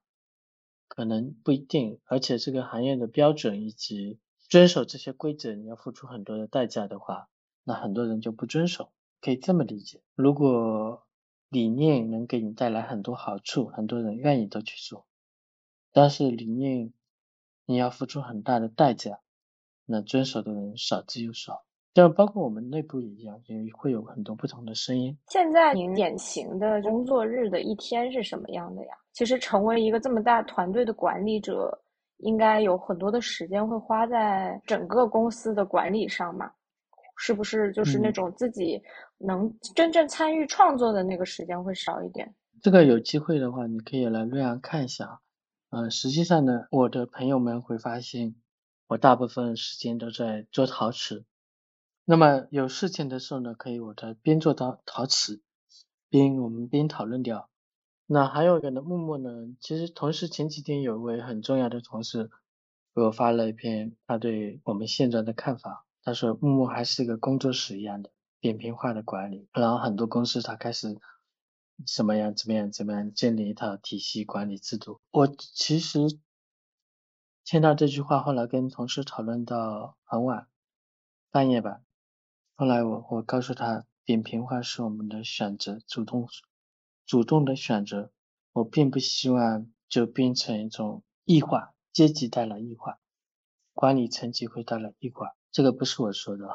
[0.87, 7.30] 可能不一定，而且这个行业的标准以及遵守这些规则，你要付出很多的代价的话，
[7.65, 8.91] 那很多人就不遵守。
[9.21, 11.07] 可以这么理解，如果
[11.51, 15.05] 理念能给你带来很多好处，很多人愿意都去做。
[15.93, 16.93] 但是理念
[17.67, 19.21] 你要付出很大的代价，
[19.85, 21.65] 那遵守的人少之又少。
[21.93, 25.19] 就包括我们内部也一样，也会有很多不同的声音。
[25.27, 28.93] 现在您典型的工作日的一天是什么样的呀？
[29.13, 31.77] 其实成为一个这么大团队的管理者，
[32.19, 36.51] 应该有很多的时间会花在整个公司的管理上嘛？
[37.23, 38.83] 是不是就是那种自己
[39.19, 42.35] 能真正参与创作的那个时间会少一点？
[42.63, 45.21] 这个有机会的话，你可以来瑞阳看一下。
[45.69, 48.35] 呃，实际上呢，我的朋友们会发现，
[48.87, 51.27] 我大部分时间都在做陶瓷。
[52.07, 55.43] 那么有事情的时候呢，可以我在边做陶陶瓷，
[56.09, 57.51] 边我们边讨论掉。
[58.07, 59.31] 那还有一个呢，木木呢，
[59.61, 62.31] 其实同事前几天有一位很重要的同事
[62.95, 65.85] 给我发了一篇他对我们现状的看法。
[66.03, 68.11] 他说木木还是一个工作室一样的
[68.41, 70.99] 扁平化的管理，然后很多公司他开始
[71.87, 75.01] 怎么样怎么样怎么样建立一套体系管理制度。
[75.11, 75.99] 我其实
[77.45, 80.47] 听到这句话，后来跟同事讨论到很晚，
[81.31, 81.81] 半夜吧。
[82.55, 86.29] 后来我我告诉他，扁平化是我们的选择，主动
[87.07, 88.13] 主动的选择。
[88.53, 92.99] 我并不希望就变成一种异化，阶级带来异化，
[93.73, 95.37] 管理层级会带来异化。
[95.53, 96.49] 这个不是我说的，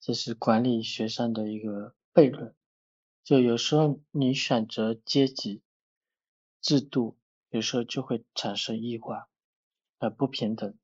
[0.00, 2.54] 这是管理学上的一个悖论。
[3.22, 5.62] 就有时候你选择阶级
[6.60, 7.16] 制度，
[7.50, 9.28] 有时候就会产生异化，
[9.98, 10.74] 呃不平等。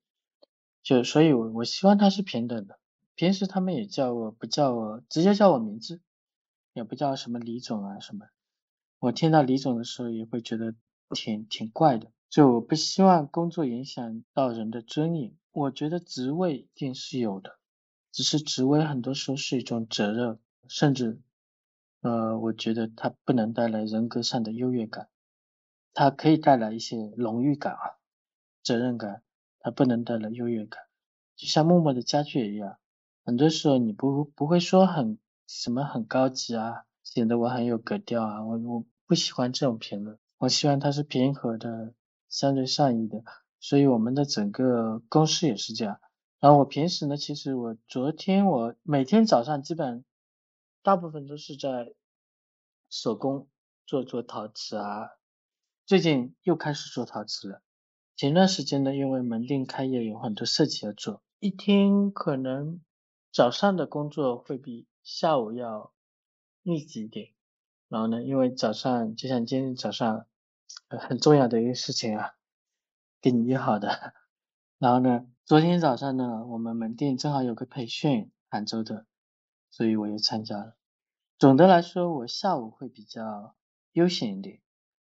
[0.83, 2.79] 就所以，我我希望它是平等的。
[3.15, 6.01] 平时他们也叫我不叫我，直接叫我名字，
[6.73, 8.27] 也不叫什么李总啊什么。
[8.99, 10.75] 我听到李总的时候也会觉得
[11.11, 12.13] 挺挺怪的。
[12.29, 15.35] 就我不希望工作影响到人的尊严。
[15.55, 17.59] 我觉得职位一定是有的，
[18.11, 21.21] 只是职位很多时候是一种责任，甚至
[22.01, 25.09] 呃，我觉得它不能带来人格上的优越感，
[25.93, 27.95] 它可以带来一些荣誉感啊，
[28.65, 29.23] 责任感，
[29.61, 30.83] 它不能带来优越感。
[31.37, 32.79] 就像默默的家具一样。
[33.25, 41.95] 很多时候你不不会说很什么很高级啊，显得我很有格调啊，我我不喜欢这种评论，我希望它是平和的，
[42.29, 43.23] 相对善意的，
[43.65, 45.99] 所以我们的整个公司也是这样。
[46.39, 50.05] 然后我平时呢，其实我昨天我每天早上基本
[50.83, 51.95] 大部分都是在
[52.91, 53.49] 手工
[53.87, 55.09] 做做陶瓷啊，
[55.87, 57.63] 最近又开始做陶瓷了。
[58.17, 62.83] 前段时间呢，因为门店开业有很多设计要做，一天可能。
[63.33, 65.93] 早上的工作会比下午要
[66.63, 67.31] 密集一点，
[67.89, 70.27] 然后呢，因为早上就像今天早上
[70.89, 72.31] 很重要的一个事情啊，
[73.25, 74.13] 给你约好的，
[74.79, 79.07] 然后呢，昨天早上呢，我们门店正好有个培训，杭州的，
[79.71, 80.77] 所以我又参加了。
[81.39, 83.57] 总的来说，我下午会比较
[83.93, 84.61] 悠闲一点，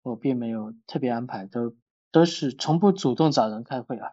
[0.02, 1.74] 我并没有特别安排，都
[2.12, 4.12] 都是从不主动找人开会啊。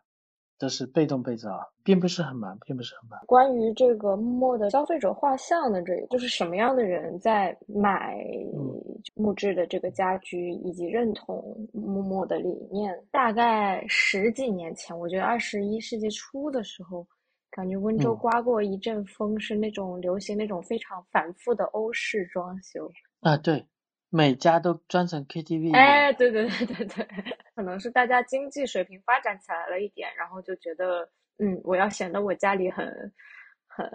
[0.58, 1.48] 都是被动被找，
[1.84, 3.20] 并不是很忙，并不是很忙。
[3.26, 8.18] 关于这个木墨的消费者画像的这个，就是什么样的人在买
[9.14, 12.92] 木质的这个家居，以及认同木墨的理念。
[13.10, 17.06] 大概十几年前，我觉得二十一世纪初的时候，
[17.50, 22.90] 感觉温州刮过一阵风，是那种流行那种非常繁复的欧式装修
[23.20, 23.64] 啊，对。
[24.10, 25.74] 每家都专成 KTV。
[25.76, 27.08] 哎，对对对对对，
[27.54, 32.86] 可能是大家经济水平发展起来了一点，然后就觉得，嗯，我要显得我家里很
[33.66, 33.86] 很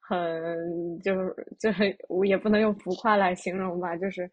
[0.00, 4.30] 很，就是就是我也不能用浮夸来形容吧，就是，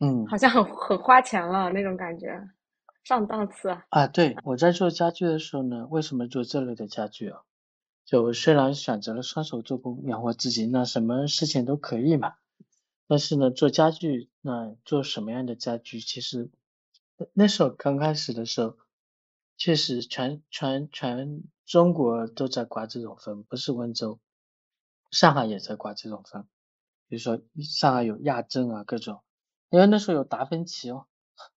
[0.00, 2.28] 嗯，好像很很花钱了那种感觉，
[3.04, 4.06] 上档次啊。
[4.08, 7.40] 对，我在做家具的时候呢，为什么做这类的家具啊？
[8.04, 12.34] 就虽然选择了双手做工养活自己，那什么事情都可以嘛。
[13.08, 16.00] 但是呢，做家具，那做什么样的家具？
[16.00, 16.50] 其实
[17.32, 18.76] 那时候刚开始的时候，
[19.56, 24.18] 确实全全全中国都在刮这种风，不是温州，
[25.10, 26.46] 上海也在刮这种风。
[27.08, 29.22] 比如说上海有亚正啊，各种，
[29.70, 31.06] 因为那时候有达芬奇哦，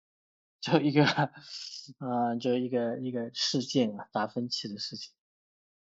[0.61, 5.13] 就一个，啊，就一个一个事件啊，达芬奇的事情，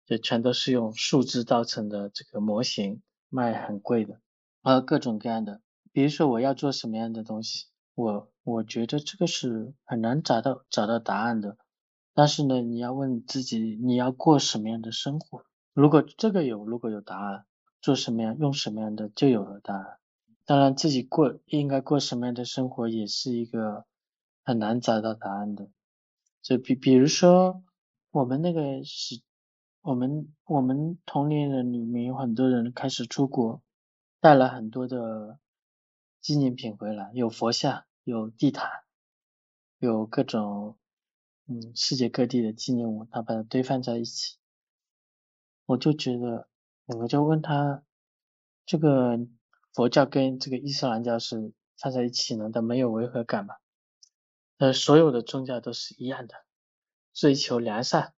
[0.05, 4.21] 就全都是用数字造成的这个模型，卖很贵的，
[4.69, 5.61] 呃各种各样的。
[5.91, 11.57] 比如说我要做什么样的东西，我我觉得这个是很难找到找到答案的。
[12.13, 15.43] 但是呢，你要问自己你要过什么样的生活。
[15.73, 17.45] 如果这个有如果有答案，
[17.81, 19.97] 做什么样用什么样的就有了答案。
[20.45, 23.85] 当然自己过应该过什么样的生活也是一个
[24.43, 25.69] 很难找到答案的。
[26.43, 27.63] 就比比如说
[28.11, 29.19] 我们那个是。
[29.81, 33.63] 我们我们同龄人里面有很多人开始出国，
[34.21, 35.39] 带了很多的
[36.19, 38.69] 纪念品回来，有佛像，有地毯，
[39.77, 40.77] 有各种
[41.45, 44.37] 嗯世界各地的纪念物，他把它堆放在一起。
[45.65, 46.49] 我就觉得，
[46.85, 47.83] 我就问他，
[48.65, 49.17] 这个
[49.73, 53.55] 佛教跟这个伊斯兰教是放在一起呢，但没有违和感吗？
[54.57, 56.35] 呃，所有的宗教都是一样的，
[57.13, 58.13] 追求良善。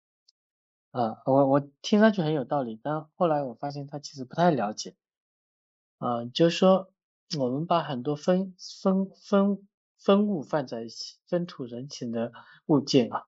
[0.93, 4.97] 啊，我我听上去很有道理，但后来我发现他其实不太了解。
[6.01, 6.91] 啊，就是说
[7.39, 12.33] 我们把很多分分分分物放在一起，风土人情的
[12.67, 13.27] 物件啊，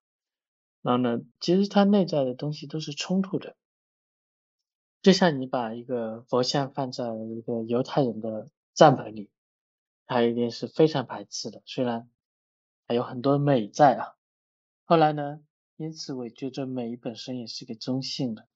[0.81, 3.55] 然后呢，其实它内在的东西都是冲突的。
[5.03, 9.31] 就像你把一个佛像放在一个犹太人的帐篷里，
[10.07, 12.09] 他一定是非常排斥的，虽然
[12.87, 14.17] 还有很多美在啊。
[14.85, 15.41] 后来呢？
[15.77, 18.47] 因此，我觉得美本身也是个中性的，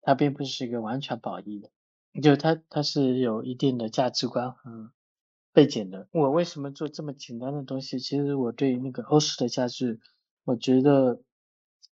[0.00, 1.70] 它并不是一个完全褒义的，
[2.22, 4.92] 就它它是有一定的价值观和
[5.52, 6.08] 背景的。
[6.10, 7.98] 我为什么做这么简单的东西？
[8.00, 10.00] 其实我对那个欧式的家具，
[10.44, 11.22] 我觉得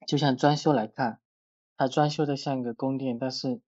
[0.07, 1.21] 就像装修来看，
[1.77, 3.61] 它装修的像一个宫殿，但是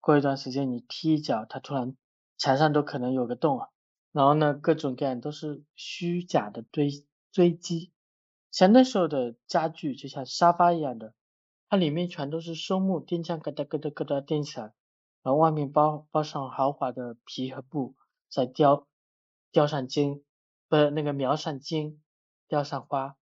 [0.00, 1.96] 过一段时间你踢一脚，它突然
[2.36, 3.68] 墙上都可能有个洞啊。
[4.10, 6.90] 然后呢，各种各样都是虚假的堆
[7.32, 7.92] 堆积。
[8.50, 11.14] 像那时候的家具，就像沙发一样的，
[11.70, 14.74] 它里面全都是松木钉枪，咯哒咯哒咯哒钉起来，
[15.22, 17.94] 然后外面包包上豪华的皮和布，
[18.28, 18.86] 再雕
[19.50, 20.24] 雕上金，
[20.68, 22.02] 不是那个描上金，
[22.48, 23.16] 雕上花，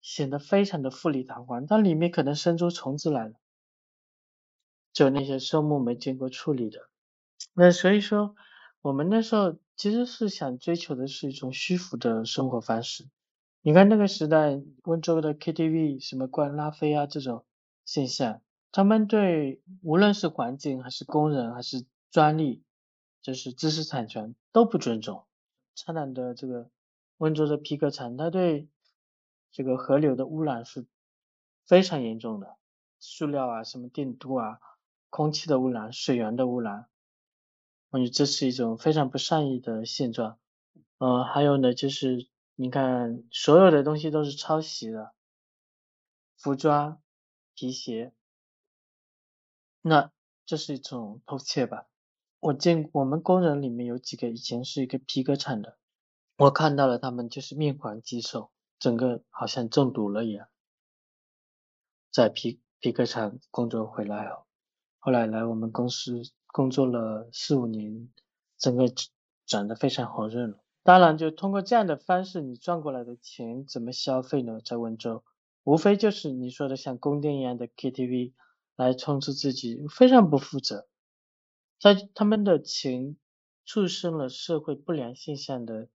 [0.00, 1.66] 显得非常的富丽堂皇。
[1.66, 3.34] 但里面可能生出虫子来了，
[4.92, 6.88] 就那些松木没经过处理的。
[7.52, 8.34] 那所以说，
[8.80, 13.08] 我们那时候其实是想追求的是一种虚浮的生活方式。
[13.62, 17.44] 你看那个时代，温州的 KTV 什么灌拉菲啊这种
[17.84, 18.40] 现象，
[18.72, 22.62] 他们对无论是环境还是工人还是专利，
[23.22, 25.26] 就是知识产权都不尊重。
[25.74, 26.70] 苍南的这个
[27.18, 28.68] 温州的皮革厂，它对
[29.50, 30.86] 这个河流的污染是
[31.66, 32.56] 非常严重的，
[32.98, 34.58] 塑料啊、什么电镀啊、
[35.08, 36.86] 空气的污染、水源的污染，
[37.90, 40.38] 我觉得这是一种非常不善意的现状。
[40.98, 42.28] 嗯，还有呢就是。
[42.56, 45.14] 你看，所有的东西都是抄袭的，
[46.36, 47.00] 服装、
[47.54, 48.12] 皮鞋，
[49.82, 50.12] 那
[50.46, 51.86] 这是一种偷窃吧？
[52.40, 55.76] 我见我们工人里面有几个以前是一个皮革厂的，
[56.38, 60.48] 我看到了他们就是面黄肌瘦，整个好像中毒了一样，
[62.10, 64.46] 在皮皮革厂工作回来后，
[64.98, 68.08] 后来来我们公司工作了四五年，
[68.58, 68.86] 整个
[69.46, 70.58] 长得非常红润了。
[70.82, 74.60] 当然，就通过这样的方式，你赚过来的钱怎么消费呢？
[74.64, 75.22] 在温州，
[75.62, 78.32] 无非就是你说的像宫殿一样的 KTV
[78.80, 80.88] 来充实自己，非常不负责。
[81.78, 83.16] 在他们的钱
[83.64, 85.88] 促生了社会不良现象的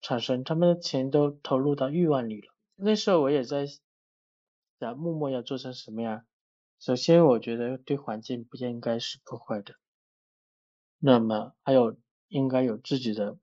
[0.00, 2.54] 产生，他们的钱都投入到欲望里了。
[2.76, 6.24] 那时候我也在想，默默要做成什么样？
[6.78, 9.74] 首先，我觉得对环境不应该是破坏的，
[10.98, 11.96] 那么还有
[12.28, 13.38] 应该有自己的。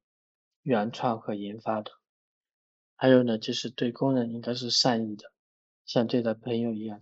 [0.62, 1.90] 原创和研发的，
[2.98, 5.32] 还有呢，就是对工人应该是善意的，
[5.86, 7.02] 像对待朋友一样、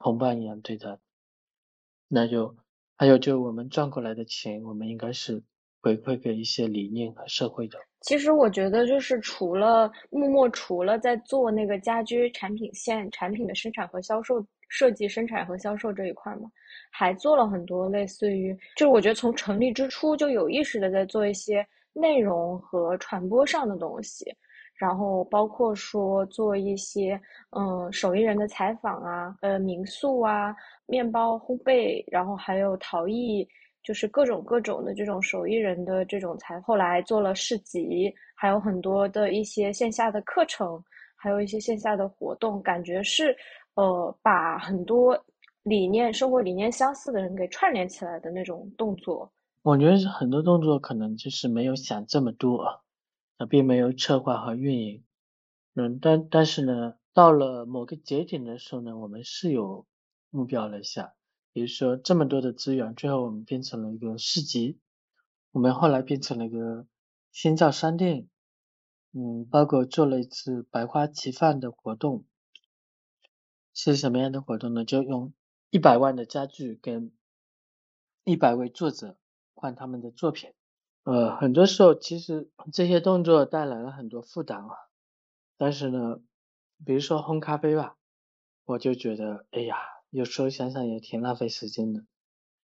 [0.00, 0.98] 同伴一样对待。
[2.08, 2.54] 那就
[2.96, 5.42] 还有，就我们赚过来的钱，我们应该是
[5.82, 7.78] 回馈给一些理念和社会的。
[8.00, 16.50] 其实我觉得，就是除了默默，除了在做那个家居产品线产品的生产和销售、设计、生产和销售这一块嘛，
[16.90, 21.66] 还做了很多类似于，就是我觉得从成立之初就有意识的在做一些。
[21.98, 24.26] 内容和传播上的东西，
[24.76, 27.20] 然后包括说做一些
[27.50, 30.54] 嗯手艺人的采访啊，呃民宿啊，
[30.86, 33.46] 面包烘焙，然后还有陶艺，
[33.82, 36.60] 就是各种各种的这种手艺人的这种采。
[36.60, 40.82] 后来做了市集，还有很多的一些线下的课程，
[41.16, 43.34] 还有一些线下的活动，感觉是
[43.74, 45.18] 呃把很多
[45.62, 49.30] 理念、生活理念相似的人给串联起来的那种动作。
[49.62, 52.82] 我觉得很多动作可能就是没有想这么多，
[53.38, 55.04] 啊，并没有策划和运营，
[55.74, 59.86] 嗯，但但是呢，到了某个节点的时候呢，我们是有
[60.30, 61.14] 目标了一下，
[61.52, 64.78] 比如说这么多的资源，最后我们变成了一个市集，
[65.52, 66.86] 我们后来变成了一个
[67.30, 68.28] 新造商店，
[69.12, 72.24] 嗯，包括做了一次百花齐放的活动，
[73.74, 74.84] 是什么样的活动呢？
[74.86, 75.34] 就用
[75.68, 77.12] 一百万的家具跟
[78.24, 79.18] 一百位作者
[79.54, 80.52] 换他们的作品。
[81.06, 84.70] 呃，很多时候其实这些动作带来了很多负担啊，
[85.56, 86.18] 但是呢，
[86.84, 87.96] 比如说烘咖啡吧，
[88.64, 89.76] 我就觉得，哎呀，
[90.10, 92.04] 有时候想想也挺浪费时间的，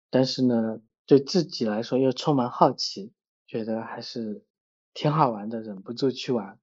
[0.10, 3.12] 但是呢，对自己来说又充满好奇，
[3.48, 4.46] 觉得还是
[4.94, 6.58] 挺好玩的，忍不住去玩。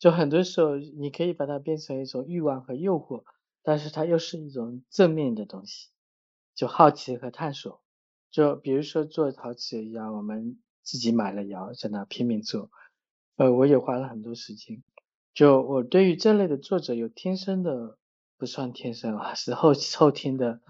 [0.00, 3.22] 就很多时候你可以把它变成一种欲望和诱惑，
[3.62, 5.90] 但是它又是一种正面的东西，
[6.56, 7.80] 就好奇和探索。
[8.32, 10.58] 就比如说做陶瓷一样，我们。
[10.84, 12.70] 自己买了窑，在那拼命做，
[13.36, 14.82] 呃，我也花了很多时间。
[15.32, 17.98] 就我对于这类的作者有天生的，
[18.36, 20.60] 不算天生啊，是后后天的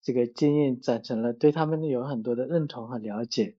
[0.00, 3.56] 这个经验攒成了，对他们有很多的认同和了解。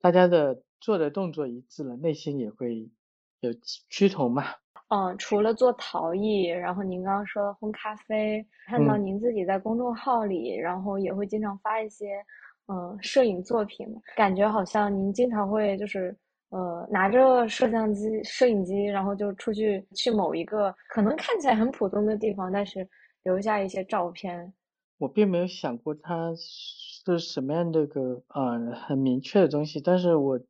[0.00, 2.90] 大家的做的动作一致了，内心也会
[3.38, 3.54] 有
[3.88, 4.44] 趋同嘛。
[4.88, 12.24] 嗯，除了做陶艺，然后您刚刚说烘咖啡，看到您自己在公众号里，然后也会经常发一些。
[12.70, 13.84] 嗯，摄影作品
[14.16, 16.16] 感觉好像您经常会就是
[16.50, 22.88] 呃拿着摄像机、摄影机，然后就出去去某一个可能看起来很普通的地方，但是
[23.24, 24.52] 留下一些照片。
[24.98, 30.40] 我并没有想过它是什么样的个呃很明确的东西，但是我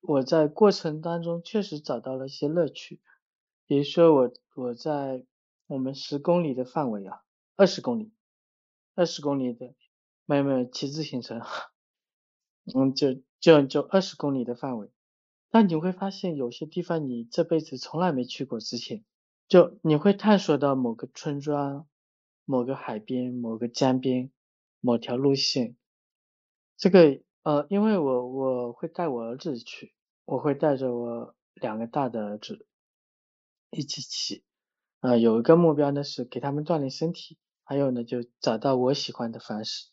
[0.00, 2.98] 我在过程当中确实找到了一些乐趣。
[3.66, 5.22] 比如说我我在
[5.66, 7.20] 我们十公里的范围啊，
[7.56, 8.10] 二十公里，
[8.94, 9.74] 二十公里的。
[10.28, 11.40] 没有没有骑自行车，
[12.76, 14.90] 嗯，就就就二十公里的范围，
[15.48, 19.06] 但你会发现有些地方你这辈子从来没去过之前，
[19.48, 21.88] 就你会探索到某个村庄、
[22.44, 24.30] 某个海边、某个江边、
[24.80, 25.76] 某条路线。
[26.76, 29.94] 这个呃，因为我我会带我儿子去，
[30.26, 32.66] 我会带着我两个大的儿子
[33.70, 34.44] 一起骑，
[35.00, 39.88] 呃，有一个目标呢是给他们锻炼身体，还有呢就找到我喜欢的方式。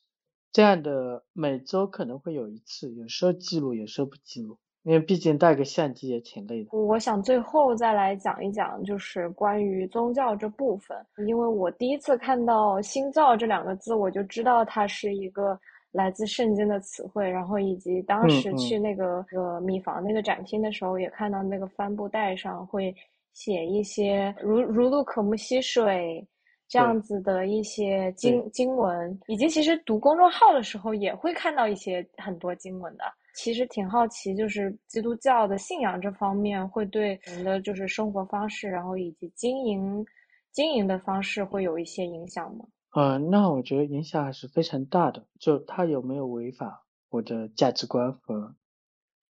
[0.55, 6.69] 这样的每周可能会有一次，有时候记录，有时候不记录，因为毕竟带个相机也挺累的。
[6.71, 10.97] 我想最后再来讲一讲，就是关于宗教这部分，
[11.27, 15.59] 因为我第一次看到“新造”这两个字，我就知道它是一个
[15.91, 22.95] 来自圣经的词汇，然后以及当时去那个呃米房那个展厅的时候，也看到那个帆布袋上会
[23.33, 26.25] 写一些“如如露可木溪水”。
[26.68, 33.03] 这样子的一些经经文，以及其实读公众号的时候也会看到一些很多经文的。
[33.36, 40.05] 其实挺好奇，就是基督教的信仰这方面会对人的就是生活方式，然后以及经营
[40.53, 42.66] 经营的方式会有一些影响吗？
[42.91, 45.28] 呃，那我觉得影响还是非常大的。
[45.38, 46.72] 就它有没有违反
[47.09, 48.55] 我的价值观和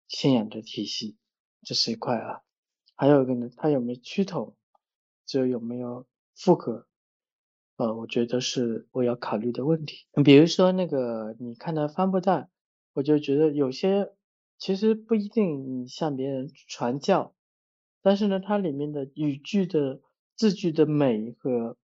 [0.07, 1.17] 信仰的体系，
[1.63, 2.41] 这是一块啊。
[2.95, 4.55] 还有一个呢，它有没有趋同，
[5.25, 6.05] 就有没有
[6.35, 6.85] 复合。
[7.77, 10.07] 呃，我觉得是我要考虑的问题。
[10.25, 12.49] 比如说那个，你看到帆布袋，
[12.93, 14.11] 我就觉得有些
[14.57, 17.35] 其实不一定你向别人传教，
[18.01, 20.01] 但是呢，它里面的语句的
[20.35, 21.77] 字句的美和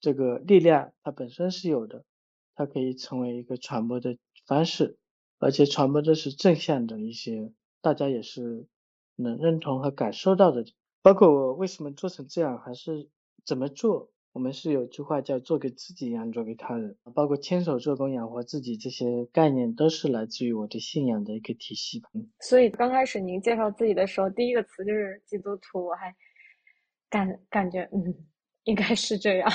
[0.00, 2.06] 这个力量，它本身是有的，
[2.54, 4.16] 它可以成为一个传播的
[4.46, 4.96] 方式，
[5.38, 7.52] 而且传播的是正向的一些，
[7.82, 8.66] 大家也是
[9.16, 10.64] 能认同和感受到的。
[11.02, 13.10] 包括我为什么做成这样，还是
[13.44, 14.10] 怎么做。
[14.32, 22.00] 我们是有句话叫做给自己一样做给他人，包括亲手做工养活自己这些概念，都是来自于我的信仰的一个体系。
[22.38, 26.14] 所以刚开始您介绍自己的时候，第一个词就是基督徒，我还
[27.08, 28.14] 感感觉嗯，
[28.64, 29.50] 应该是这样。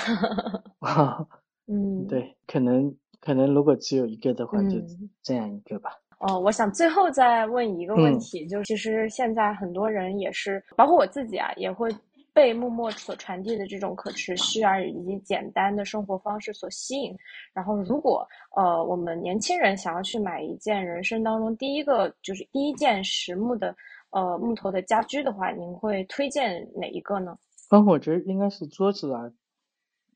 [1.67, 4.77] 嗯，对，可能可能如果只有一个的话，就
[5.23, 5.91] 这样一个吧。
[6.19, 11.89] 哦，我想最后再问一个问题，就是其实现在很多人也是，包括我自己啊，也会。
[12.35, 17.17] 被默默所传递的这种可持续而以及简单的生活方式所吸引，
[17.53, 18.27] 然后如果
[18.57, 23.73] 呃我们年轻人想要去买一件人生当中第一个就是第一件实木的
[24.09, 27.37] 呃木头的家居的话，您会推荐哪一个呢？
[27.69, 29.31] 嗯，我觉得应该是桌子啊，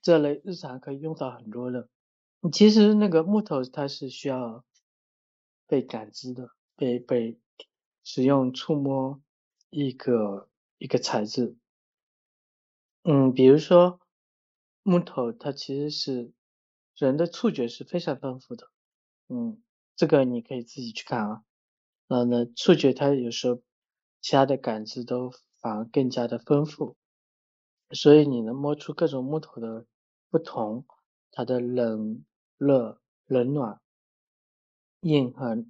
[0.02, 1.88] 这类日常可以用到很多的。
[2.52, 4.66] 其实那个木头它是需要
[5.68, 7.40] 被感知的，被被
[8.04, 9.22] 使用触摸
[9.70, 10.50] 一个
[10.80, 11.56] 一个材质。
[13.06, 14.00] 嗯，比如说
[14.84, 16.34] 木头，它其实是
[16.98, 18.68] 人的触觉是非常丰富的。
[19.30, 19.62] 嗯，
[19.96, 21.44] 这个你可以自己去看啊。
[22.08, 23.62] 然后呢，触觉它有时候
[24.22, 25.32] 其他的感知都
[25.62, 26.98] 反而更加的丰富，
[27.92, 29.86] 所以你能摸出各种木头的
[30.30, 30.86] 不同，
[31.32, 32.26] 它的冷
[32.58, 33.80] 热、冷暖、
[35.02, 35.66] 硬和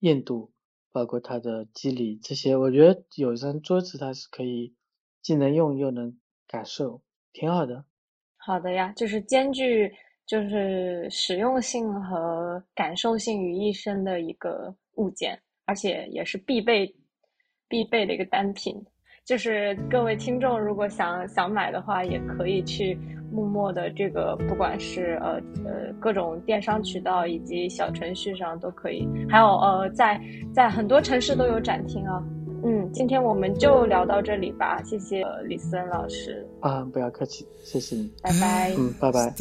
[0.00, 0.52] 硬度，
[0.92, 4.74] 包括它的肌理这些，我觉得有一张桌子它是可以
[5.22, 7.00] 既能用又能感受，
[7.32, 7.84] 挺好的。
[8.36, 9.92] 好的呀，就是兼具
[10.26, 16.92] 就是实用性和感受性于一身的一个物件，而且也是必备
[17.68, 18.74] 必备的一个单品。
[19.24, 22.98] 就是各位听众如果想想买的话，也可以去
[23.30, 25.34] 木墨的这个，不管是呃
[25.66, 30.18] 呃各种电商渠道以及小程序上都可以，还有呃在
[30.54, 32.24] 在很多城市都有展厅啊。
[32.64, 36.46] 嗯，今天我们就聊到这里吧，谢谢李森老师。
[36.60, 39.34] 啊，不要客气，谢谢你，拜拜，嗯，拜拜。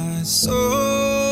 [0.00, 1.23] to